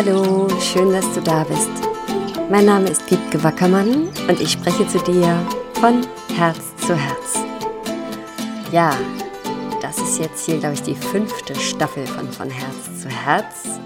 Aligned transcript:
Hallo, 0.00 0.46
schön, 0.60 0.92
dass 0.92 1.12
du 1.12 1.20
da 1.20 1.42
bist. 1.42 1.72
Mein 2.48 2.66
Name 2.66 2.88
ist 2.88 3.10
Wiebke 3.10 3.42
Wackermann 3.42 4.08
und 4.28 4.40
ich 4.40 4.52
spreche 4.52 4.86
zu 4.86 4.98
dir 5.00 5.44
von 5.72 6.06
Herz 6.36 6.60
zu 6.86 6.94
Herz. 6.94 7.34
Ja, 8.70 8.96
das 9.82 9.98
ist 9.98 10.20
jetzt 10.20 10.46
hier, 10.46 10.58
glaube 10.58 10.74
ich, 10.74 10.82
die 10.82 10.94
fünfte 10.94 11.52
Staffel 11.56 12.06
von 12.06 12.30
Von 12.30 12.48
Herz 12.48 13.02
zu 13.02 13.08
Herz. 13.08 13.80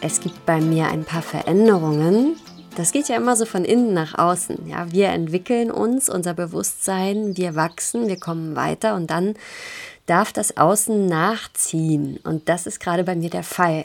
Es 0.00 0.20
gibt 0.20 0.46
bei 0.46 0.58
mir 0.58 0.86
ein 0.86 1.04
paar 1.04 1.20
Veränderungen. 1.20 2.36
Das 2.74 2.92
geht 2.92 3.10
ja 3.10 3.16
immer 3.16 3.36
so 3.36 3.44
von 3.44 3.66
innen 3.66 3.92
nach 3.92 4.16
außen. 4.16 4.66
Ja, 4.66 4.90
wir 4.90 5.08
entwickeln 5.08 5.70
uns, 5.70 6.08
unser 6.08 6.32
Bewusstsein, 6.32 7.36
wir 7.36 7.54
wachsen, 7.54 8.08
wir 8.08 8.18
kommen 8.18 8.56
weiter 8.56 8.94
und 8.94 9.10
dann 9.10 9.34
darf 10.06 10.32
das 10.32 10.56
Außen 10.56 11.04
nachziehen. 11.04 12.20
Und 12.24 12.48
das 12.48 12.66
ist 12.66 12.80
gerade 12.80 13.04
bei 13.04 13.14
mir 13.14 13.28
der 13.28 13.42
Fall. 13.42 13.84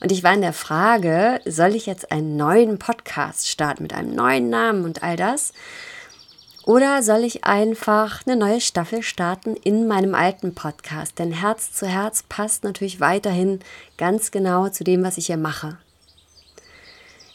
Und 0.00 0.12
ich 0.12 0.22
war 0.22 0.32
in 0.32 0.40
der 0.40 0.54
Frage, 0.54 1.40
soll 1.44 1.74
ich 1.74 1.86
jetzt 1.86 2.10
einen 2.10 2.36
neuen 2.36 2.78
Podcast 2.78 3.48
starten 3.48 3.82
mit 3.82 3.92
einem 3.92 4.14
neuen 4.14 4.48
Namen 4.48 4.84
und 4.84 5.02
all 5.02 5.16
das? 5.16 5.52
Oder 6.64 7.02
soll 7.02 7.24
ich 7.24 7.44
einfach 7.44 8.26
eine 8.26 8.36
neue 8.36 8.60
Staffel 8.60 9.02
starten 9.02 9.56
in 9.56 9.86
meinem 9.86 10.14
alten 10.14 10.54
Podcast? 10.54 11.18
Denn 11.18 11.32
Herz 11.32 11.72
zu 11.72 11.86
Herz 11.86 12.22
passt 12.28 12.64
natürlich 12.64 13.00
weiterhin 13.00 13.60
ganz 13.98 14.30
genau 14.30 14.68
zu 14.68 14.84
dem, 14.84 15.02
was 15.02 15.18
ich 15.18 15.26
hier 15.26 15.36
mache. 15.36 15.78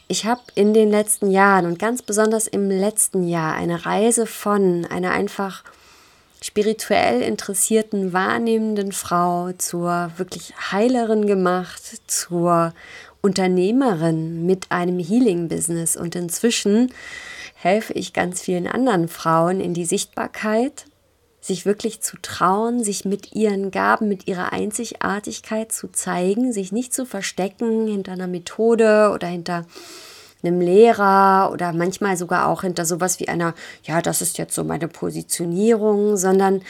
Ich 0.08 0.24
habe 0.24 0.40
in 0.54 0.72
den 0.72 0.90
letzten 0.90 1.30
Jahren 1.30 1.66
und 1.66 1.78
ganz 1.78 2.02
besonders 2.02 2.46
im 2.46 2.70
letzten 2.70 3.26
Jahr 3.26 3.54
eine 3.54 3.84
Reise 3.84 4.26
von 4.26 4.84
einer 4.86 5.10
einfach 5.10 5.64
spirituell 6.42 7.22
interessierten, 7.22 8.12
wahrnehmenden 8.12 8.92
Frau 8.92 9.52
zur 9.52 10.12
wirklich 10.16 10.54
Heilerin 10.72 11.26
gemacht, 11.26 11.82
zur 12.06 12.72
Unternehmerin 13.20 14.46
mit 14.46 14.70
einem 14.70 14.98
Healing-Business. 14.98 15.96
Und 15.96 16.14
inzwischen 16.14 16.92
helfe 17.54 17.92
ich 17.94 18.12
ganz 18.12 18.40
vielen 18.40 18.66
anderen 18.66 19.08
Frauen 19.08 19.60
in 19.60 19.74
die 19.74 19.86
Sichtbarkeit, 19.86 20.84
sich 21.40 21.64
wirklich 21.64 22.00
zu 22.02 22.16
trauen, 22.20 22.82
sich 22.82 23.04
mit 23.04 23.34
ihren 23.34 23.70
Gaben, 23.70 24.08
mit 24.08 24.26
ihrer 24.26 24.52
Einzigartigkeit 24.52 25.72
zu 25.72 25.88
zeigen, 25.88 26.52
sich 26.52 26.72
nicht 26.72 26.92
zu 26.92 27.06
verstecken 27.06 27.86
hinter 27.86 28.12
einer 28.12 28.26
Methode 28.26 29.10
oder 29.14 29.28
hinter 29.28 29.64
einem 30.42 30.60
Lehrer 30.60 31.50
oder 31.52 31.72
manchmal 31.72 32.16
sogar 32.16 32.48
auch 32.48 32.62
hinter 32.62 32.84
sowas 32.84 33.20
wie 33.20 33.28
einer, 33.28 33.54
ja, 33.84 34.02
das 34.02 34.22
ist 34.22 34.38
jetzt 34.38 34.54
so 34.54 34.64
meine 34.64 34.88
Positionierung, 34.88 36.16
sondern 36.16 36.62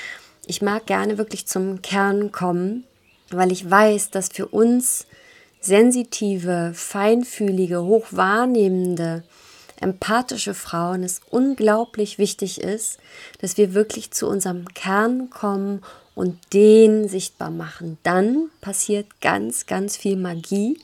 ich 0.47 0.63
mag 0.63 0.87
gerne 0.87 1.19
wirklich 1.19 1.47
zum 1.47 1.83
Kern 1.83 2.33
kommen, 2.33 2.85
weil 3.31 3.51
ich 3.53 3.69
weiß, 3.69 4.11
dass 4.11 4.29
für 4.29 4.47
uns 4.47 5.07
sensitive, 5.61 6.73
feinfühlige, 6.75 7.83
hochwahrnehmende, 7.83 9.25
empathische 9.81 10.55
Frauen 10.55 11.03
es 11.03 11.21
unglaublich 11.31 12.19
wichtig 12.19 12.61
ist, 12.61 12.99
dass 13.41 13.57
wir 13.57 13.75
wirklich 13.75 14.11
zu 14.13 14.29
unserem 14.29 14.67
Kern 14.75 15.29
kommen 15.29 15.83
und 16.15 16.39
den 16.55 17.09
sichtbar 17.09 17.51
machen. 17.51 17.99
Dann 18.03 18.49
passiert 18.61 19.21
ganz, 19.21 19.67
ganz 19.67 19.97
viel 19.97 20.17
Magie. 20.17 20.81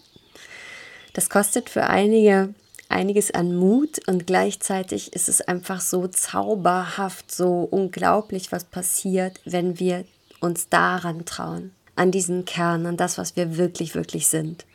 Das 1.14 1.30
kostet 1.30 1.70
für 1.70 1.86
einige 1.86 2.52
einiges 2.92 3.30
an 3.30 3.54
Mut 3.54 4.00
und 4.06 4.26
gleichzeitig 4.26 5.12
ist 5.12 5.28
es 5.28 5.40
einfach 5.40 5.80
so 5.80 6.06
zauberhaft, 6.06 7.32
so 7.32 7.66
unglaublich, 7.70 8.52
was 8.52 8.64
passiert, 8.64 9.40
wenn 9.44 9.78
wir 9.78 10.04
uns 10.40 10.68
daran 10.68 11.24
trauen, 11.24 11.72
an 11.96 12.10
diesen 12.10 12.44
Kern, 12.44 12.86
an 12.86 12.96
das, 12.96 13.18
was 13.18 13.36
wir 13.36 13.56
wirklich, 13.56 13.94
wirklich 13.94 14.28
sind. 14.28 14.66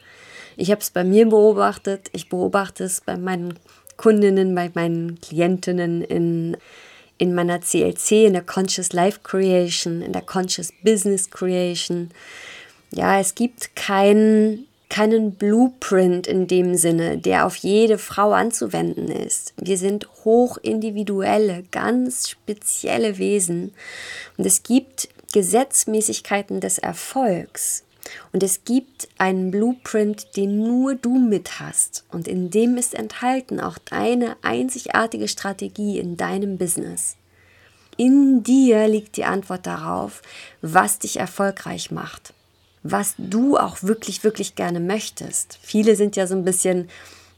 Ich 0.56 0.72
habe 0.72 0.82
es 0.82 0.90
bei 0.90 1.04
mir 1.04 1.28
beobachtet, 1.28 2.10
ich 2.14 2.30
beobachte 2.30 2.84
es 2.84 3.02
bei 3.02 3.18
meinen 3.18 3.60
Kundinnen, 3.98 4.56
bei 4.56 4.72
meinen 4.74 5.20
Klientinnen 5.20 6.02
in, 6.02 6.58
in 7.18 7.34
meiner 7.34 7.60
CLC, 7.60 8.26
in 8.26 8.34
der 8.34 8.44
Conscious 8.44 8.94
Life 8.94 9.20
Creation, 9.24 10.02
in 10.02 10.14
der 10.14 10.22
Conscious 10.22 10.72
Business 10.84 11.30
Creation. 11.30 12.10
Ja, 12.92 13.20
es 13.20 13.36
gibt 13.36 13.76
keinen 13.76 14.67
keinen 14.90 15.34
Blueprint 15.34 16.28
in 16.28 16.48
dem 16.48 16.76
Sinne, 16.76 17.18
der 17.18 17.46
auf 17.46 17.56
jede 17.58 17.98
Frau 17.98 18.32
anzuwenden 18.32 19.10
ist. 19.10 19.54
Wir 19.58 19.78
sind 19.78 20.08
hochindividuelle, 20.24 21.64
ganz 21.72 22.30
spezielle 22.30 23.18
Wesen 23.18 23.74
und 24.38 24.46
es 24.46 24.64
gibt 24.64 25.10
Gesetzmäßigkeiten 25.34 26.62
des 26.62 26.78
Erfolgs. 26.78 27.84
Und 28.32 28.42
es 28.42 28.64
gibt 28.64 29.10
einen 29.18 29.52
Blueprint, 29.52 30.38
den 30.38 30.64
nur 30.64 30.96
du 30.96 31.20
mit 31.20 31.60
hast. 31.60 32.06
Und 32.10 32.30
in 32.30 32.50
dem 32.50 32.78
ist 32.78 32.96
enthalten 32.96 33.60
auch 33.60 33.78
deine 33.78 34.38
einzigartige 34.44 35.28
Strategie 35.28 36.00
in 36.00 36.16
deinem 36.16 36.58
Business. 36.58 37.18
In 37.98 38.44
dir 38.44 38.88
liegt 38.88 39.18
die 39.18 39.26
Antwort 39.26 39.68
darauf, 39.68 40.22
was 40.62 41.00
dich 41.00 41.20
erfolgreich 41.20 41.92
macht 41.92 42.34
was 42.84 43.16
du 43.18 43.58
auch 43.58 43.84
wirklich, 43.84 44.24
wirklich 44.24 44.56
gerne 44.56 44.80
möchtest. 44.80 45.60
Viele 45.62 45.96
sind 45.96 46.16
ja 46.16 46.28
so 46.28 46.36
ein 46.36 46.46
bisschen 46.46 46.90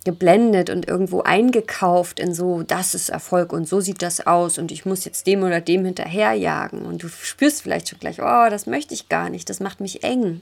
geblendet 0.06 0.70
und 0.70 0.88
irgendwo 0.88 1.22
eingekauft 1.22 2.20
in 2.20 2.34
so, 2.34 2.64
das 2.64 2.96
ist 2.96 3.10
Erfolg 3.10 3.52
und 3.52 3.68
so 3.68 3.82
sieht 3.82 4.02
das 4.02 4.26
aus 4.26 4.58
und 4.58 4.72
ich 4.72 4.86
muss 4.86 5.04
jetzt 5.04 5.28
dem 5.28 5.44
oder 5.44 5.60
dem 5.60 5.84
hinterherjagen 5.84 6.84
und 6.84 7.04
du 7.04 7.10
spürst 7.10 7.62
vielleicht 7.62 7.90
schon 7.90 8.00
gleich, 8.00 8.22
oh, 8.22 8.50
das 8.50 8.66
möchte 8.66 8.94
ich 8.94 9.10
gar 9.10 9.30
nicht, 9.30 9.50
das 9.50 9.60
macht 9.60 9.82
mich 9.82 10.04
eng. 10.04 10.42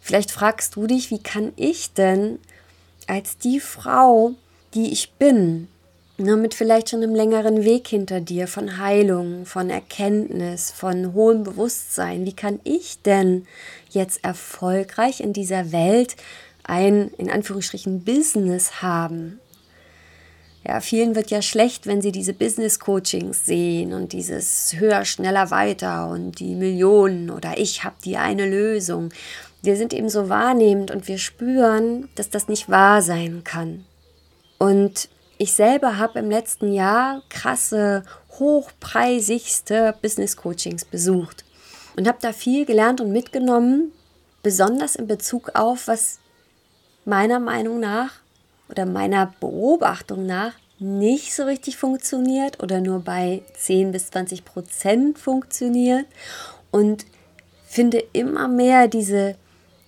Vielleicht 0.00 0.30
fragst 0.30 0.76
du 0.76 0.86
dich, 0.86 1.10
wie 1.10 1.22
kann 1.22 1.52
ich 1.56 1.92
denn 1.92 2.38
als 3.06 3.36
die 3.36 3.60
Frau, 3.60 4.34
die 4.74 4.92
ich 4.92 5.12
bin, 5.12 5.68
nur 6.18 6.36
mit 6.36 6.54
vielleicht 6.54 6.90
schon 6.90 7.02
einem 7.02 7.14
längeren 7.14 7.64
Weg 7.64 7.86
hinter 7.86 8.20
dir 8.20 8.48
von 8.48 8.78
Heilung, 8.78 9.46
von 9.46 9.70
Erkenntnis, 9.70 10.72
von 10.72 11.14
hohem 11.14 11.44
Bewusstsein. 11.44 12.26
Wie 12.26 12.34
kann 12.34 12.58
ich 12.64 13.00
denn 13.02 13.46
jetzt 13.90 14.24
erfolgreich 14.24 15.20
in 15.20 15.32
dieser 15.32 15.70
Welt 15.70 16.16
ein, 16.64 17.12
in 17.18 17.30
Anführungsstrichen, 17.30 18.02
Business 18.02 18.82
haben? 18.82 19.38
Ja, 20.66 20.80
vielen 20.80 21.14
wird 21.14 21.30
ja 21.30 21.40
schlecht, 21.40 21.86
wenn 21.86 22.02
sie 22.02 22.10
diese 22.10 22.34
Business-Coachings 22.34 23.46
sehen 23.46 23.92
und 23.92 24.12
dieses 24.12 24.74
höher, 24.76 25.04
schneller, 25.04 25.52
weiter 25.52 26.08
und 26.08 26.40
die 26.40 26.56
Millionen 26.56 27.30
oder 27.30 27.58
ich 27.58 27.84
habe 27.84 27.94
die 28.04 28.16
eine 28.16 28.44
Lösung. 28.44 29.10
Wir 29.62 29.76
sind 29.76 29.94
eben 29.94 30.08
so 30.08 30.28
wahrnehmend 30.28 30.90
und 30.90 31.06
wir 31.06 31.18
spüren, 31.18 32.08
dass 32.16 32.28
das 32.28 32.48
nicht 32.48 32.68
wahr 32.68 33.02
sein 33.02 33.44
kann. 33.44 33.84
Und 34.58 35.08
ich 35.38 35.52
selber 35.52 35.96
habe 35.98 36.18
im 36.18 36.30
letzten 36.30 36.72
Jahr 36.72 37.22
krasse, 37.28 38.02
hochpreisigste 38.38 39.94
Business 40.02 40.36
Coachings 40.36 40.84
besucht 40.84 41.44
und 41.96 42.06
habe 42.06 42.18
da 42.20 42.32
viel 42.32 42.66
gelernt 42.66 43.00
und 43.00 43.12
mitgenommen, 43.12 43.92
besonders 44.42 44.96
in 44.96 45.06
Bezug 45.06 45.50
auf, 45.54 45.88
was 45.88 46.18
meiner 47.04 47.40
Meinung 47.40 47.80
nach 47.80 48.12
oder 48.68 48.84
meiner 48.84 49.32
Beobachtung 49.40 50.26
nach 50.26 50.52
nicht 50.78 51.34
so 51.34 51.44
richtig 51.44 51.76
funktioniert 51.76 52.62
oder 52.62 52.80
nur 52.80 53.00
bei 53.00 53.42
10 53.56 53.92
bis 53.92 54.10
20 54.10 54.44
Prozent 54.44 55.18
funktioniert 55.18 56.06
und 56.70 57.06
finde 57.66 57.98
immer 58.12 58.48
mehr 58.48 58.88
diese, 58.88 59.36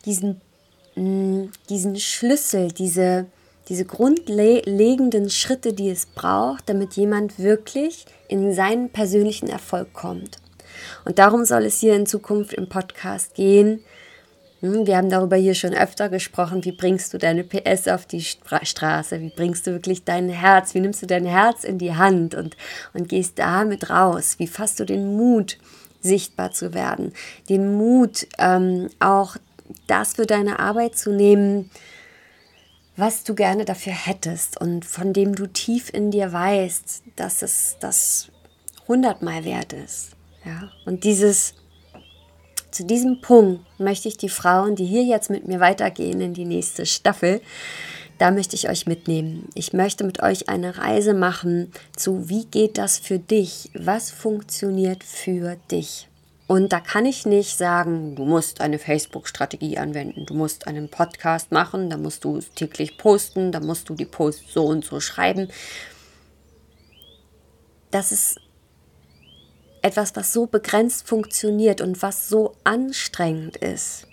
diesen, 0.04 0.40
mm, 0.96 1.44
diesen 1.68 1.96
Schlüssel, 1.96 2.72
diese, 2.72 3.26
diese 3.70 3.84
grundlegenden 3.84 5.30
Schritte, 5.30 5.72
die 5.72 5.88
es 5.90 6.04
braucht, 6.04 6.68
damit 6.68 6.94
jemand 6.94 7.38
wirklich 7.38 8.04
in 8.26 8.52
seinen 8.52 8.90
persönlichen 8.90 9.48
Erfolg 9.48 9.92
kommt. 9.92 10.38
Und 11.04 11.20
darum 11.20 11.44
soll 11.44 11.64
es 11.64 11.78
hier 11.78 11.94
in 11.94 12.04
Zukunft 12.04 12.52
im 12.52 12.68
Podcast 12.68 13.34
gehen. 13.34 13.84
Hm, 14.58 14.88
wir 14.88 14.96
haben 14.96 15.08
darüber 15.08 15.36
hier 15.36 15.54
schon 15.54 15.72
öfter 15.72 16.08
gesprochen. 16.08 16.64
Wie 16.64 16.72
bringst 16.72 17.14
du 17.14 17.18
deine 17.18 17.44
PS 17.44 17.86
auf 17.86 18.06
die 18.06 18.22
Straße? 18.22 19.20
Wie 19.20 19.30
bringst 19.30 19.68
du 19.68 19.70
wirklich 19.70 20.02
dein 20.02 20.28
Herz? 20.28 20.74
Wie 20.74 20.80
nimmst 20.80 21.02
du 21.02 21.06
dein 21.06 21.24
Herz 21.24 21.62
in 21.62 21.78
die 21.78 21.94
Hand 21.94 22.34
und, 22.34 22.56
und 22.92 23.08
gehst 23.08 23.38
damit 23.38 23.88
raus? 23.88 24.34
Wie 24.38 24.48
fasst 24.48 24.80
du 24.80 24.84
den 24.84 25.16
Mut, 25.16 25.58
sichtbar 26.00 26.50
zu 26.50 26.74
werden? 26.74 27.12
Den 27.48 27.76
Mut, 27.76 28.26
ähm, 28.38 28.88
auch 28.98 29.36
das 29.86 30.14
für 30.14 30.26
deine 30.26 30.58
Arbeit 30.58 30.98
zu 30.98 31.12
nehmen, 31.12 31.70
was 33.00 33.24
du 33.24 33.34
gerne 33.34 33.64
dafür 33.64 33.94
hättest 33.94 34.60
und 34.60 34.84
von 34.84 35.12
dem 35.12 35.34
du 35.34 35.46
tief 35.46 35.90
in 35.92 36.10
dir 36.10 36.32
weißt, 36.32 37.02
dass 37.16 37.42
es 37.42 37.76
das 37.80 38.30
hundertmal 38.86 39.44
wert 39.44 39.72
ist. 39.72 40.10
Ja? 40.44 40.70
Und 40.84 41.04
dieses, 41.04 41.54
zu 42.70 42.84
diesem 42.84 43.20
Punkt 43.20 43.64
möchte 43.80 44.08
ich 44.08 44.18
die 44.18 44.28
Frauen, 44.28 44.76
die 44.76 44.84
hier 44.84 45.04
jetzt 45.04 45.30
mit 45.30 45.48
mir 45.48 45.60
weitergehen 45.60 46.20
in 46.20 46.34
die 46.34 46.44
nächste 46.44 46.86
Staffel, 46.86 47.40
da 48.18 48.30
möchte 48.30 48.54
ich 48.54 48.68
euch 48.68 48.86
mitnehmen. 48.86 49.48
Ich 49.54 49.72
möchte 49.72 50.04
mit 50.04 50.22
euch 50.22 50.50
eine 50.50 50.76
Reise 50.76 51.14
machen 51.14 51.72
zu, 51.96 52.28
wie 52.28 52.44
geht 52.44 52.76
das 52.76 52.98
für 52.98 53.18
dich? 53.18 53.70
Was 53.72 54.10
funktioniert 54.10 55.02
für 55.04 55.56
dich? 55.70 56.09
Und 56.50 56.72
da 56.72 56.80
kann 56.80 57.06
ich 57.06 57.26
nicht 57.26 57.56
sagen, 57.56 58.16
du 58.16 58.24
musst 58.24 58.60
eine 58.60 58.80
Facebook-Strategie 58.80 59.78
anwenden, 59.78 60.26
du 60.26 60.34
musst 60.34 60.66
einen 60.66 60.88
Podcast 60.88 61.52
machen, 61.52 61.90
da 61.90 61.96
musst 61.96 62.24
du 62.24 62.40
täglich 62.40 62.98
posten, 62.98 63.52
da 63.52 63.60
musst 63.60 63.88
du 63.88 63.94
die 63.94 64.04
Posts 64.04 64.54
so 64.54 64.64
und 64.64 64.84
so 64.84 64.98
schreiben. 64.98 65.46
Das 67.92 68.10
ist 68.10 68.40
etwas, 69.82 70.16
was 70.16 70.32
so 70.32 70.46
begrenzt 70.46 71.06
funktioniert 71.06 71.80
und 71.80 72.02
was 72.02 72.28
so 72.28 72.56
anstrengend 72.64 73.56
ist, 73.58 74.08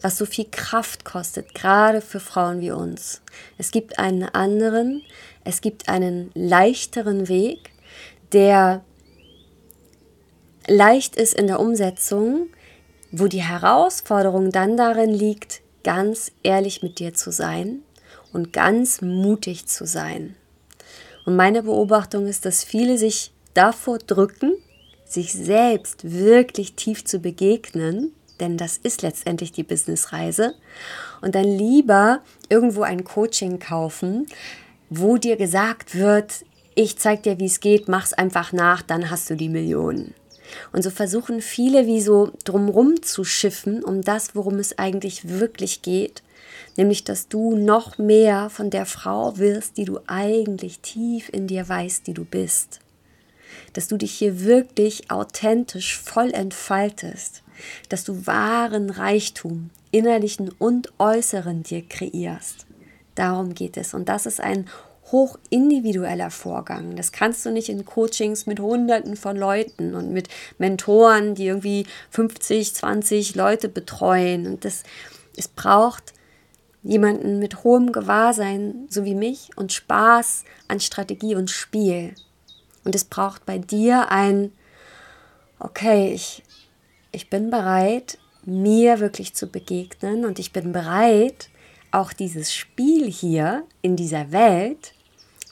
was 0.00 0.16
so 0.16 0.26
viel 0.26 0.46
Kraft 0.48 1.04
kostet, 1.04 1.56
gerade 1.56 2.00
für 2.00 2.20
Frauen 2.20 2.60
wie 2.60 2.70
uns. 2.70 3.20
Es 3.58 3.72
gibt 3.72 3.98
einen 3.98 4.22
anderen, 4.22 5.02
es 5.42 5.60
gibt 5.60 5.88
einen 5.88 6.30
leichteren 6.34 7.26
Weg, 7.26 7.72
der 8.32 8.84
leicht 10.66 11.16
ist 11.16 11.34
in 11.34 11.46
der 11.46 11.60
Umsetzung, 11.60 12.48
wo 13.10 13.28
die 13.28 13.42
Herausforderung 13.42 14.50
dann 14.50 14.76
darin 14.76 15.10
liegt, 15.10 15.62
ganz 15.82 16.32
ehrlich 16.42 16.82
mit 16.82 16.98
dir 16.98 17.14
zu 17.14 17.30
sein 17.30 17.82
und 18.32 18.52
ganz 18.52 19.00
mutig 19.00 19.66
zu 19.66 19.86
sein. 19.86 20.34
Und 21.24 21.36
meine 21.36 21.62
Beobachtung 21.62 22.26
ist, 22.26 22.44
dass 22.44 22.64
viele 22.64 22.98
sich 22.98 23.32
davor 23.54 23.98
drücken, 23.98 24.52
sich 25.04 25.32
selbst 25.32 26.10
wirklich 26.10 26.74
tief 26.74 27.04
zu 27.04 27.20
begegnen, 27.20 28.12
denn 28.40 28.56
das 28.56 28.78
ist 28.78 29.02
letztendlich 29.02 29.52
die 29.52 29.62
Businessreise, 29.62 30.54
und 31.22 31.34
dann 31.34 31.44
lieber 31.44 32.20
irgendwo 32.48 32.82
ein 32.82 33.04
Coaching 33.04 33.58
kaufen, 33.58 34.26
wo 34.90 35.16
dir 35.16 35.36
gesagt 35.36 35.94
wird, 35.94 36.44
ich 36.74 36.98
zeig 36.98 37.22
dir, 37.22 37.38
wie 37.38 37.46
es 37.46 37.60
geht, 37.60 37.88
mach's 37.88 38.12
einfach 38.12 38.52
nach, 38.52 38.82
dann 38.82 39.10
hast 39.10 39.30
du 39.30 39.36
die 39.36 39.48
Millionen. 39.48 40.14
Und 40.72 40.82
so 40.82 40.90
versuchen 40.90 41.40
viele 41.40 41.86
wie 41.86 42.00
so 42.00 42.32
drumrum 42.44 43.02
zu 43.02 43.24
schiffen 43.24 43.82
um 43.82 44.02
das, 44.02 44.34
worum 44.34 44.58
es 44.58 44.78
eigentlich 44.78 45.28
wirklich 45.28 45.82
geht, 45.82 46.22
nämlich 46.76 47.04
dass 47.04 47.28
du 47.28 47.56
noch 47.56 47.98
mehr 47.98 48.50
von 48.50 48.70
der 48.70 48.86
Frau 48.86 49.38
wirst, 49.38 49.76
die 49.76 49.84
du 49.84 50.00
eigentlich 50.06 50.80
tief 50.80 51.28
in 51.32 51.46
dir 51.46 51.68
weißt, 51.68 52.06
die 52.06 52.14
du 52.14 52.24
bist. 52.24 52.80
Dass 53.72 53.88
du 53.88 53.96
dich 53.96 54.12
hier 54.12 54.44
wirklich 54.44 55.10
authentisch 55.10 55.98
voll 55.98 56.32
entfaltest, 56.32 57.42
dass 57.88 58.04
du 58.04 58.26
wahren 58.26 58.90
Reichtum, 58.90 59.70
innerlichen 59.90 60.50
und 60.58 60.92
äußeren 60.98 61.62
dir 61.62 61.82
kreierst. 61.82 62.66
Darum 63.14 63.54
geht 63.54 63.76
es. 63.76 63.94
Und 63.94 64.08
das 64.08 64.26
ist 64.26 64.40
ein 64.40 64.68
hoch 65.14 65.38
individueller 65.48 66.30
Vorgang. 66.30 66.96
Das 66.96 67.12
kannst 67.12 67.46
du 67.46 67.52
nicht 67.52 67.68
in 67.68 67.84
Coachings 67.84 68.46
mit 68.46 68.58
Hunderten 68.58 69.14
von 69.14 69.36
Leuten 69.36 69.94
und 69.94 70.12
mit 70.12 70.28
Mentoren, 70.58 71.36
die 71.36 71.46
irgendwie 71.46 71.86
50, 72.10 72.74
20 72.74 73.36
Leute 73.36 73.68
betreuen. 73.68 74.48
Und 74.48 74.64
das, 74.64 74.82
es 75.36 75.46
braucht 75.46 76.12
jemanden 76.82 77.38
mit 77.38 77.62
hohem 77.62 77.92
Gewahrsein, 77.92 78.88
so 78.90 79.04
wie 79.04 79.14
mich, 79.14 79.50
und 79.54 79.72
Spaß 79.72 80.42
an 80.66 80.80
Strategie 80.80 81.36
und 81.36 81.48
Spiel. 81.48 82.16
Und 82.84 82.96
es 82.96 83.04
braucht 83.04 83.46
bei 83.46 83.58
dir 83.58 84.10
ein, 84.10 84.50
okay, 85.60 86.12
ich, 86.12 86.42
ich 87.12 87.30
bin 87.30 87.50
bereit, 87.50 88.18
mir 88.44 88.98
wirklich 88.98 89.32
zu 89.32 89.46
begegnen 89.46 90.24
und 90.24 90.40
ich 90.40 90.52
bin 90.52 90.72
bereit, 90.72 91.50
auch 91.92 92.12
dieses 92.12 92.52
Spiel 92.52 93.08
hier 93.08 93.62
in 93.80 93.94
dieser 93.94 94.32
Welt 94.32 94.93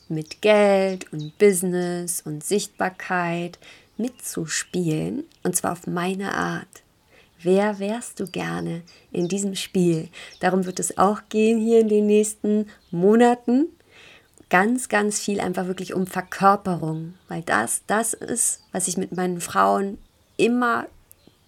mit 0.08 0.43
Geld 0.43 1.12
und 1.12 1.37
Business 1.38 2.22
und 2.25 2.44
Sichtbarkeit 2.44 3.58
mitzuspielen 3.96 5.25
und 5.43 5.56
zwar 5.56 5.72
auf 5.72 5.87
meine 5.87 6.34
Art. 6.34 6.82
Wer 7.43 7.78
wärst 7.81 8.20
du 8.20 8.26
gerne 8.26 8.82
in 9.10 9.26
diesem 9.28 9.56
Spiel? 9.56 10.08
Darum 10.40 10.64
wird 10.64 10.78
es 10.78 10.96
auch 10.96 11.22
gehen 11.28 11.58
hier 11.58 11.81
in 11.81 11.88
den 11.88 12.06
nächsten 12.06 12.69
Monaten. 12.90 13.66
Ganz, 14.49 14.88
ganz 14.88 15.19
viel 15.19 15.40
einfach 15.40 15.66
wirklich 15.66 15.94
um 15.94 16.06
Verkörperung, 16.06 17.14
weil 17.28 17.43
das, 17.43 17.82
das 17.87 18.12
ist, 18.12 18.60
was 18.70 18.87
ich 18.87 18.96
mit 18.96 19.12
meinen 19.16 19.40
Frauen 19.40 19.98
immer 20.37 20.87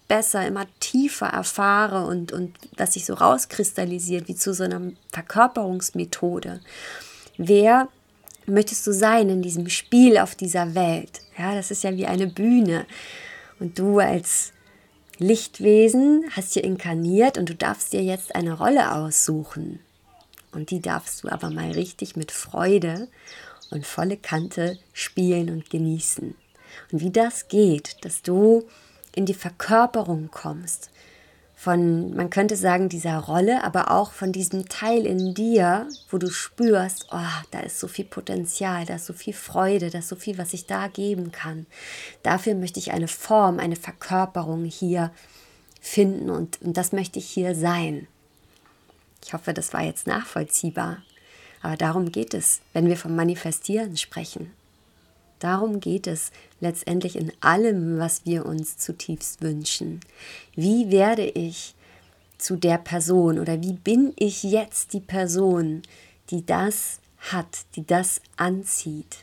besser, 0.07 0.45
immer 0.45 0.65
tiefer 0.79 1.27
erfahre 1.27 2.05
und, 2.05 2.31
und 2.31 2.55
was 2.77 2.93
sich 2.93 3.05
so 3.05 3.13
rauskristallisiert, 3.13 4.27
wie 4.27 4.35
zu 4.35 4.53
so 4.53 4.63
einer 4.63 4.81
Verkörperungsmethode. 5.11 6.61
Wer 7.37 7.87
möchtest 8.47 8.85
du 8.87 8.93
sein 8.93 9.29
in 9.29 9.41
diesem 9.41 9.69
Spiel 9.69 10.17
auf 10.17 10.35
dieser 10.35 10.75
Welt? 10.75 11.21
Ja, 11.37 11.55
das 11.55 11.71
ist 11.71 11.83
ja 11.83 11.95
wie 11.95 12.05
eine 12.05 12.27
Bühne. 12.27 12.85
Und 13.59 13.79
du 13.79 13.99
als 13.99 14.51
Lichtwesen 15.17 16.25
hast 16.31 16.53
hier 16.53 16.63
inkarniert 16.63 17.37
und 17.37 17.49
du 17.49 17.55
darfst 17.55 17.93
dir 17.93 18.03
jetzt 18.03 18.35
eine 18.35 18.53
Rolle 18.53 18.93
aussuchen. 18.93 19.79
Und 20.51 20.71
die 20.71 20.81
darfst 20.81 21.23
du 21.23 21.29
aber 21.29 21.49
mal 21.49 21.71
richtig 21.71 22.15
mit 22.15 22.31
Freude 22.31 23.07
und 23.71 23.85
volle 23.85 24.17
Kante 24.17 24.77
spielen 24.93 25.49
und 25.49 25.69
genießen. 25.69 26.35
Und 26.91 27.01
wie 27.01 27.11
das 27.11 27.47
geht, 27.47 28.03
dass 28.03 28.21
du 28.21 28.63
in 29.13 29.25
die 29.25 29.33
Verkörperung 29.33 30.29
kommst 30.31 30.89
von, 31.55 32.13
man 32.15 32.29
könnte 32.29 32.57
sagen, 32.57 32.89
dieser 32.89 33.17
Rolle, 33.17 33.63
aber 33.63 33.91
auch 33.91 34.11
von 34.11 34.31
diesem 34.31 34.67
Teil 34.67 35.05
in 35.05 35.33
dir, 35.33 35.87
wo 36.09 36.17
du 36.17 36.29
spürst, 36.29 37.07
oh, 37.11 37.43
da 37.51 37.61
ist 37.61 37.79
so 37.79 37.87
viel 37.87 38.05
Potenzial, 38.05 38.85
da 38.85 38.95
ist 38.95 39.05
so 39.05 39.13
viel 39.13 39.33
Freude, 39.33 39.89
da 39.89 39.99
ist 39.99 40.09
so 40.09 40.17
viel, 40.17 40.37
was 40.37 40.53
ich 40.53 40.67
da 40.67 40.87
geben 40.87 41.31
kann. 41.31 41.65
Dafür 42.23 42.55
möchte 42.55 42.79
ich 42.79 42.91
eine 42.91 43.07
Form, 43.07 43.59
eine 43.59 43.77
Verkörperung 43.77 44.65
hier 44.65 45.11
finden 45.79 46.29
und, 46.29 46.61
und 46.61 46.75
das 46.75 46.91
möchte 46.91 47.19
ich 47.19 47.27
hier 47.27 47.55
sein. 47.55 48.07
Ich 49.23 49.33
hoffe, 49.33 49.53
das 49.53 49.73
war 49.73 49.81
jetzt 49.81 50.07
nachvollziehbar. 50.07 50.97
Aber 51.61 51.77
darum 51.77 52.11
geht 52.11 52.33
es, 52.35 52.61
wenn 52.73 52.87
wir 52.87 52.97
vom 52.97 53.15
Manifestieren 53.15 53.97
sprechen. 53.97 54.51
Darum 55.45 55.79
geht 55.79 56.07
es 56.07 56.31
letztendlich 56.59 57.15
in 57.15 57.31
allem, 57.39 57.99
was 57.99 58.25
wir 58.25 58.47
uns 58.47 58.79
zutiefst 58.79 59.43
wünschen. 59.43 59.99
Wie 60.55 60.89
werde 60.89 61.23
ich 61.23 61.75
zu 62.39 62.55
der 62.55 62.79
Person 62.79 63.37
oder 63.37 63.61
wie 63.61 63.73
bin 63.73 64.11
ich 64.17 64.41
jetzt 64.41 64.93
die 64.93 65.01
Person, 65.01 65.83
die 66.31 66.43
das 66.43 66.99
hat, 67.19 67.59
die 67.75 67.85
das 67.85 68.21
anzieht? 68.37 69.17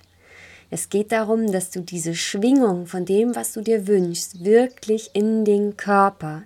Es 0.71 0.91
geht 0.91 1.11
darum, 1.11 1.51
dass 1.51 1.71
du 1.71 1.81
diese 1.81 2.15
Schwingung 2.15 2.87
von 2.87 3.05
dem, 3.05 3.35
was 3.35 3.53
du 3.53 3.61
dir 3.61 3.89
wünschst, 3.89 4.45
wirklich 4.45 5.11
in 5.15 5.45
den 5.45 5.77
Körper, 5.77 6.45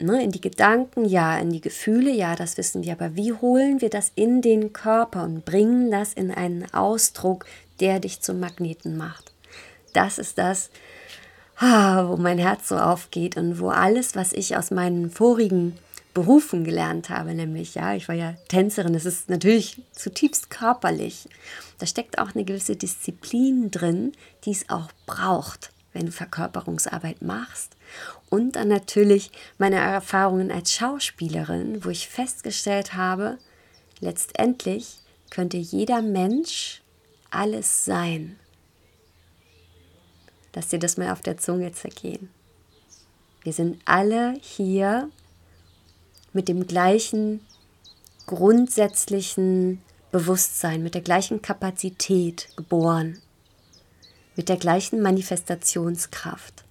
ne, 0.00 0.20
in 0.20 0.32
die 0.32 0.40
Gedanken, 0.40 1.04
ja, 1.04 1.38
in 1.38 1.50
die 1.50 1.60
Gefühle, 1.60 2.10
ja, 2.10 2.34
das 2.34 2.56
wissen 2.56 2.82
wir, 2.82 2.94
aber 2.94 3.14
wie 3.14 3.32
holen 3.32 3.80
wir 3.80 3.88
das 3.88 4.10
in 4.16 4.42
den 4.42 4.72
Körper 4.72 5.22
und 5.22 5.44
bringen 5.44 5.92
das 5.92 6.12
in 6.12 6.32
einen 6.32 6.66
Ausdruck, 6.74 7.46
der 7.80 8.00
dich 8.00 8.20
zum 8.20 8.40
Magneten 8.40 8.96
macht. 8.96 9.32
Das 9.92 10.18
ist 10.18 10.38
das, 10.38 10.70
ah, 11.56 12.08
wo 12.08 12.16
mein 12.16 12.38
Herz 12.38 12.68
so 12.68 12.76
aufgeht 12.76 13.36
und 13.36 13.58
wo 13.58 13.68
alles, 13.68 14.14
was 14.14 14.32
ich 14.32 14.56
aus 14.56 14.70
meinen 14.70 15.10
vorigen 15.10 15.76
Berufen 16.12 16.64
gelernt 16.64 17.08
habe, 17.08 17.34
nämlich, 17.34 17.76
ja, 17.76 17.94
ich 17.94 18.08
war 18.08 18.16
ja 18.16 18.34
Tänzerin, 18.48 18.92
das 18.92 19.04
ist 19.04 19.28
natürlich 19.30 19.80
zutiefst 19.92 20.50
körperlich. 20.50 21.28
Da 21.78 21.86
steckt 21.86 22.18
auch 22.18 22.34
eine 22.34 22.44
gewisse 22.44 22.74
Disziplin 22.74 23.70
drin, 23.70 24.12
die 24.44 24.50
es 24.50 24.68
auch 24.70 24.90
braucht, 25.06 25.72
wenn 25.92 26.06
du 26.06 26.12
Verkörperungsarbeit 26.12 27.22
machst. 27.22 27.76
Und 28.28 28.56
dann 28.56 28.68
natürlich 28.68 29.30
meine 29.58 29.76
Erfahrungen 29.76 30.50
als 30.50 30.72
Schauspielerin, 30.72 31.84
wo 31.84 31.90
ich 31.90 32.08
festgestellt 32.08 32.94
habe, 32.94 33.38
letztendlich 34.00 34.98
könnte 35.30 35.58
jeder 35.58 36.02
Mensch 36.02 36.82
alles 37.30 37.84
sein. 37.84 38.36
Lass 40.54 40.68
dir 40.68 40.78
das 40.78 40.96
mal 40.96 41.12
auf 41.12 41.20
der 41.20 41.38
Zunge 41.38 41.72
zergehen. 41.72 42.28
Wir 43.42 43.52
sind 43.52 43.80
alle 43.84 44.36
hier 44.40 45.10
mit 46.32 46.48
dem 46.48 46.66
gleichen 46.66 47.40
grundsätzlichen 48.26 49.80
Bewusstsein, 50.12 50.82
mit 50.82 50.94
der 50.94 51.02
gleichen 51.02 51.40
Kapazität 51.40 52.48
geboren, 52.56 53.20
mit 54.36 54.48
der 54.48 54.56
gleichen 54.56 55.00
Manifestationskraft. 55.00 56.64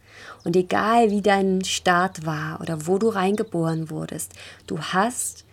Und 0.43 0.55
egal 0.55 1.09
wie 1.11 1.21
dein 1.21 1.63
Start 1.63 2.25
war 2.25 2.59
oder 2.61 2.87
wo 2.87 2.97
du 2.97 3.09
reingeboren 3.09 3.89
wurdest, 3.89 4.33
du 4.67 4.79
hast 4.79 5.45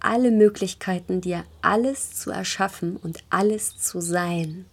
alle 0.00 0.30
Möglichkeiten, 0.30 1.20
dir 1.20 1.44
alles 1.62 2.14
zu 2.14 2.30
erschaffen 2.30 2.96
und 2.96 3.24
alles 3.30 3.78
zu 3.78 4.00
sein. 4.00 4.66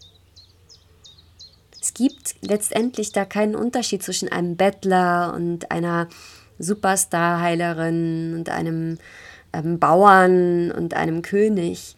Es 1.81 1.93
gibt 1.93 2.35
letztendlich 2.41 3.11
da 3.11 3.25
keinen 3.25 3.55
Unterschied 3.55 4.01
zwischen 4.01 4.31
einem 4.31 4.55
Bettler 4.55 5.33
und 5.35 5.71
einer 5.71 6.07
Superstar-Heilerin 6.57 8.33
und 8.35 8.49
einem 8.49 8.97
ähm, 9.53 9.77
Bauern 9.79 10.71
und 10.71 10.93
einem 10.95 11.21
König. 11.21 11.95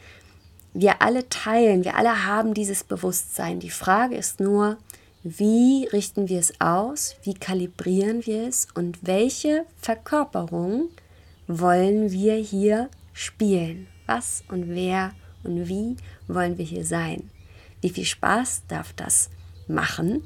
Wir 0.74 1.01
alle 1.01 1.29
teilen, 1.29 1.84
wir 1.86 1.96
alle 1.96 2.25
haben 2.25 2.53
dieses 2.53 2.84
Bewusstsein. 2.84 3.60
Die 3.60 3.69
Frage 3.69 4.15
ist 4.15 4.39
nur, 4.39 4.77
Wie 5.24 5.88
richten 5.91 6.29
wir 6.29 6.39
es 6.39 6.62
aus? 6.62 7.15
Wie 7.24 7.34
kalibrieren 7.34 8.25
wir 8.25 8.48
es? 8.48 8.67
Und 8.75 9.00
welche 9.01 9.65
Verkörperung 9.81 10.89
wollen 11.48 12.12
wir 12.12 12.36
hier 12.36 12.89
spielen? 13.17 13.88
Was 14.05 14.43
und 14.47 14.69
wer 14.69 15.12
und 15.43 15.67
wie 15.67 15.97
wollen 16.27 16.57
wir 16.57 16.65
hier 16.65 16.86
sein? 16.86 17.29
Wie 17.81 17.89
viel 17.89 18.05
Spaß 18.05 18.63
darf 18.67 18.93
das 18.93 19.29
machen, 19.67 20.24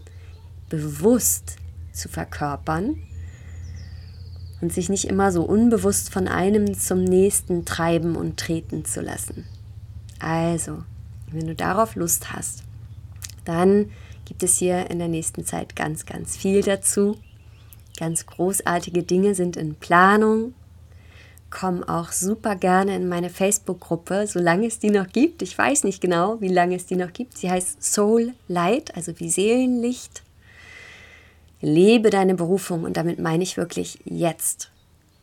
bewusst 0.70 1.58
zu 1.92 2.10
verkörpern 2.10 2.98
und 4.62 4.72
sich 4.72 4.90
nicht 4.90 5.06
immer 5.06 5.32
so 5.32 5.44
unbewusst 5.44 6.12
von 6.12 6.28
einem 6.28 6.78
zum 6.78 7.04
nächsten 7.04 7.66
treiben 7.66 8.16
und 8.16 8.40
treten 8.40 8.86
zu 8.86 9.02
lassen. 9.02 9.46
Also, 10.20 10.84
wenn 11.32 11.48
du 11.48 11.56
darauf 11.56 11.96
Lust 11.96 12.32
hast, 12.32 12.64
dann 13.44 13.90
gibt 14.26 14.44
es 14.44 14.58
hier 14.58 14.92
in 14.92 15.00
der 15.00 15.08
nächsten 15.08 15.46
Zeit 15.46 15.76
ganz, 15.76 16.06
ganz 16.06 16.38
viel 16.38 16.62
dazu. 16.62 17.18
Ganz 17.98 18.26
großartige 18.26 19.04
Dinge 19.04 19.36
sind 19.36 19.58
in 19.58 19.76
Planung. 19.76 20.54
Komm 21.52 21.84
auch 21.84 22.14
super 22.14 22.56
gerne 22.56 22.96
in 22.96 23.10
meine 23.10 23.30
Facebook-Gruppe, 23.30 24.26
solange 24.26 24.68
es 24.68 24.80
die 24.80 24.90
noch 24.90 25.10
gibt. 25.10 25.42
Ich 25.42 25.56
weiß 25.56 25.84
nicht 25.84 26.02
genau, 26.02 26.40
wie 26.40 26.48
lange 26.48 26.76
es 26.76 26.86
die 26.86 26.96
noch 26.96 27.12
gibt. 27.12 27.38
Sie 27.38 27.52
heißt 27.52 27.84
Soul 27.84 28.34
Light, 28.48 28.96
also 28.96 29.20
wie 29.20 29.30
Seelenlicht. 29.30 30.24
Lebe 31.60 32.10
deine 32.10 32.36
Berufung 32.36 32.86
und 32.86 32.96
damit 32.96 33.20
meine 33.20 33.44
ich 33.44 33.58
wirklich 33.58 34.00
jetzt. 34.06 34.72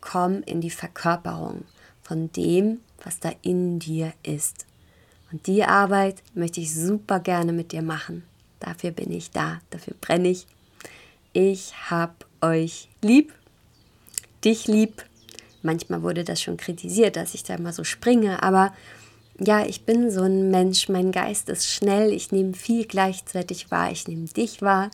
Komm 0.01 0.43
in 0.43 0.61
die 0.61 0.69
Verkörperung 0.69 1.65
von 2.03 2.31
dem, 2.31 2.79
was 3.03 3.19
da 3.19 3.31
in 3.41 3.79
dir 3.79 4.13
ist. 4.23 4.67
Und 5.31 5.47
die 5.47 5.63
Arbeit 5.63 6.21
möchte 6.35 6.61
ich 6.61 6.73
super 6.73 7.19
gerne 7.19 7.53
mit 7.53 7.71
dir 7.71 7.81
machen. 7.81 8.23
Dafür 8.59 8.91
bin 8.91 9.11
ich 9.11 9.31
da, 9.31 9.61
dafür 9.71 9.95
brenne 9.99 10.29
ich. 10.29 10.45
Ich 11.33 11.73
hab 11.89 12.25
euch 12.41 12.87
lieb, 13.01 13.33
dich 14.43 14.67
lieb. 14.67 15.03
Manchmal 15.61 16.01
wurde 16.01 16.23
das 16.23 16.41
schon 16.41 16.57
kritisiert, 16.57 17.15
dass 17.15 17.33
ich 17.33 17.43
da 17.43 17.55
immer 17.55 17.73
so 17.73 17.83
springe, 17.83 18.41
aber 18.43 18.73
ja, 19.39 19.65
ich 19.65 19.85
bin 19.85 20.11
so 20.11 20.23
ein 20.23 20.51
Mensch, 20.51 20.89
mein 20.89 21.11
Geist 21.11 21.47
ist 21.49 21.67
schnell, 21.67 22.11
ich 22.11 22.31
nehme 22.31 22.53
viel 22.53 22.85
gleichzeitig 22.85 23.71
wahr, 23.71 23.91
ich 23.91 24.07
nehme 24.07 24.25
dich 24.25 24.61
wahr, 24.61 24.91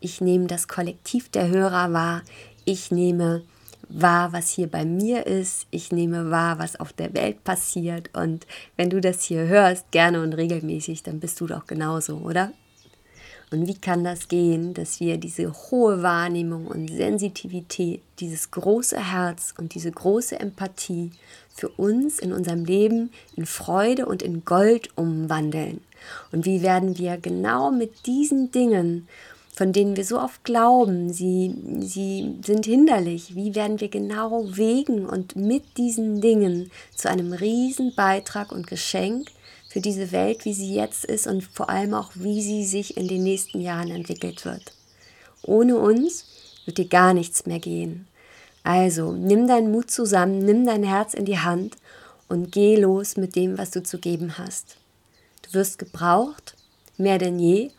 ich 0.00 0.20
nehme 0.20 0.46
das 0.46 0.66
Kollektiv 0.66 1.30
der 1.30 1.48
Hörer 1.48 1.92
wahr, 1.92 2.22
ich 2.64 2.90
nehme 2.90 3.42
wahr, 3.88 4.32
was 4.32 4.48
hier 4.48 4.68
bei 4.68 4.86
mir 4.86 5.26
ist, 5.26 5.66
ich 5.70 5.92
nehme 5.92 6.30
wahr, 6.30 6.58
was 6.58 6.80
auf 6.80 6.92
der 6.92 7.12
Welt 7.14 7.44
passiert 7.44 8.10
und 8.16 8.46
wenn 8.76 8.88
du 8.88 9.00
das 9.00 9.22
hier 9.22 9.46
hörst, 9.46 9.90
gerne 9.90 10.22
und 10.22 10.32
regelmäßig, 10.32 11.02
dann 11.02 11.20
bist 11.20 11.40
du 11.40 11.46
doch 11.46 11.66
genauso, 11.66 12.16
oder? 12.16 12.52
Und 13.52 13.66
wie 13.66 13.74
kann 13.74 14.02
das 14.02 14.28
gehen, 14.28 14.72
dass 14.72 14.98
wir 14.98 15.18
diese 15.18 15.52
hohe 15.52 16.02
Wahrnehmung 16.02 16.66
und 16.66 16.88
Sensitivität, 16.88 18.00
dieses 18.18 18.50
große 18.50 19.12
Herz 19.12 19.52
und 19.58 19.74
diese 19.74 19.92
große 19.92 20.40
Empathie 20.40 21.10
für 21.54 21.68
uns 21.68 22.18
in 22.18 22.32
unserem 22.32 22.64
Leben 22.64 23.10
in 23.36 23.44
Freude 23.44 24.06
und 24.06 24.22
in 24.22 24.46
Gold 24.46 24.88
umwandeln? 24.96 25.82
Und 26.32 26.46
wie 26.46 26.62
werden 26.62 26.96
wir 26.96 27.18
genau 27.18 27.70
mit 27.70 28.06
diesen 28.06 28.50
Dingen, 28.50 29.06
von 29.54 29.74
denen 29.74 29.96
wir 29.96 30.04
so 30.06 30.18
oft 30.18 30.44
glauben, 30.44 31.12
sie, 31.12 31.54
sie 31.80 32.36
sind 32.42 32.64
hinderlich, 32.64 33.34
wie 33.36 33.54
werden 33.54 33.80
wir 33.80 33.88
genau 33.88 34.46
wegen 34.56 35.04
und 35.04 35.36
mit 35.36 35.76
diesen 35.76 36.22
Dingen 36.22 36.70
zu 36.96 37.10
einem 37.10 37.34
Riesenbeitrag 37.34 38.50
und 38.50 38.66
Geschenk 38.66 39.28
für 39.72 39.80
diese 39.80 40.12
Welt, 40.12 40.44
wie 40.44 40.52
sie 40.52 40.74
jetzt 40.74 41.06
ist 41.06 41.26
und 41.26 41.44
vor 41.44 41.70
allem 41.70 41.94
auch, 41.94 42.10
wie 42.14 42.42
sie 42.42 42.66
sich 42.66 42.98
in 42.98 43.08
den 43.08 43.22
nächsten 43.22 43.58
Jahren 43.58 43.90
entwickelt 43.90 44.44
wird. 44.44 44.74
Ohne 45.42 45.78
uns 45.78 46.26
wird 46.66 46.76
dir 46.76 46.88
gar 46.88 47.14
nichts 47.14 47.46
mehr 47.46 47.58
gehen. 47.58 48.06
Also 48.64 49.12
nimm 49.12 49.48
deinen 49.48 49.72
Mut 49.72 49.90
zusammen, 49.90 50.40
nimm 50.40 50.66
dein 50.66 50.82
Herz 50.82 51.14
in 51.14 51.24
die 51.24 51.38
Hand 51.38 51.76
und 52.28 52.52
geh 52.52 52.76
los 52.76 53.16
mit 53.16 53.34
dem, 53.34 53.56
was 53.56 53.70
du 53.70 53.82
zu 53.82 53.98
geben 53.98 54.36
hast. 54.36 54.76
Du 55.40 55.54
wirst 55.54 55.78
gebraucht, 55.78 56.54
mehr 56.98 57.16
denn 57.16 57.38
je, 57.38 57.70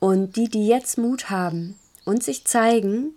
und 0.00 0.36
die, 0.36 0.50
die 0.50 0.66
jetzt 0.68 0.98
Mut 0.98 1.30
haben 1.30 1.78
und 2.04 2.22
sich 2.22 2.44
zeigen, 2.44 3.14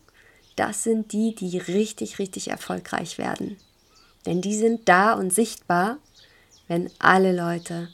das 0.56 0.84
sind 0.84 1.12
die, 1.12 1.36
die 1.36 1.58
richtig, 1.58 2.18
richtig 2.18 2.48
erfolgreich 2.48 3.18
werden. 3.18 3.58
Denn 4.26 4.40
die 4.40 4.56
sind 4.56 4.88
da 4.88 5.16
und 5.16 5.34
sichtbar, 5.34 5.98
wenn 6.70 6.90
alle 6.98 7.36
Leute 7.36 7.90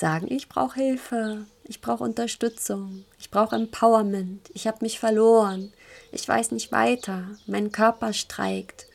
sagen, 0.00 0.26
ich 0.30 0.48
brauche 0.48 0.80
Hilfe, 0.80 1.46
ich 1.64 1.80
brauche 1.80 2.02
Unterstützung, 2.02 3.04
ich 3.18 3.30
brauche 3.30 3.54
Empowerment, 3.54 4.50
ich 4.54 4.66
habe 4.66 4.78
mich 4.80 4.98
verloren, 4.98 5.72
ich 6.10 6.26
weiß 6.26 6.50
nicht 6.50 6.72
weiter, 6.72 7.28
mein 7.46 7.70
Körper 7.70 8.12
streikt, 8.12 8.86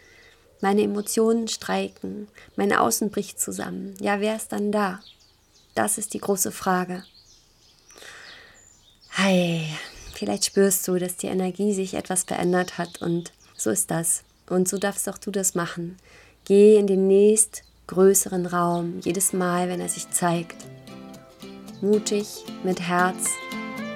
meine 0.59 0.81
Emotionen 0.81 1.47
streiken, 1.47 2.27
mein 2.57 2.73
Außen 2.73 3.11
bricht 3.11 3.39
zusammen. 3.39 3.95
Ja, 4.01 4.19
wer 4.19 4.35
ist 4.35 4.51
dann 4.51 4.71
da? 4.71 4.99
Das 5.75 5.97
ist 5.97 6.13
die 6.13 6.19
große 6.19 6.51
Frage. 6.51 7.03
Hey, 9.11 9.69
vielleicht 10.13 10.45
spürst 10.45 10.85
du, 10.87 10.97
dass 10.97 11.15
die 11.17 11.27
Energie 11.27 11.73
sich 11.73 11.93
etwas 11.93 12.23
verändert 12.23 12.77
hat 12.77 13.01
und 13.01 13.31
so 13.55 13.69
ist 13.69 13.91
das. 13.91 14.23
Und 14.49 14.67
so 14.67 14.77
darfst 14.77 15.07
auch 15.07 15.17
du 15.17 15.31
das 15.31 15.55
machen. 15.55 15.97
Geh 16.43 16.75
in 16.77 16.87
den 16.87 17.07
nächst 17.07 17.63
größeren 17.87 18.45
Raum, 18.45 18.99
jedes 19.03 19.33
Mal, 19.33 19.69
wenn 19.69 19.79
er 19.79 19.89
sich 19.89 20.09
zeigt 20.11 20.65
mutig, 21.81 22.27
mit 22.63 22.79
Herz 22.81 23.29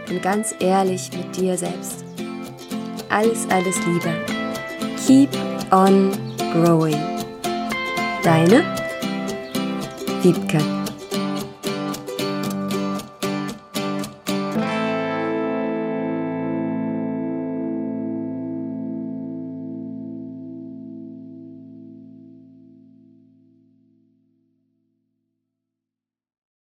und 0.09 0.21
ganz 0.21 0.53
ehrlich 0.59 1.09
mit 1.15 1.35
dir 1.35 1.57
selbst. 1.57 2.03
Alles, 3.09 3.47
alles 3.49 3.77
Liebe. 3.85 4.13
Keep 5.05 5.29
on 5.71 6.11
growing. 6.53 6.97
Deine 8.23 8.63
Wiebke. 10.21 10.78